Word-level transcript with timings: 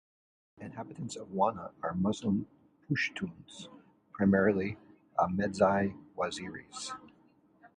Inhabitants 0.57 1.15
of 1.15 1.29
Wanna 1.29 1.73
are 1.83 1.93
Muslim 1.93 2.47
Pushtuns, 2.89 3.67
primarily 4.13 4.79
Ahmedzai 5.19 5.95
Waziris. 6.17 6.91